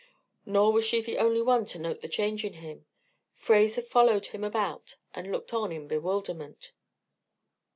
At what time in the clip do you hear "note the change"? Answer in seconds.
1.77-2.43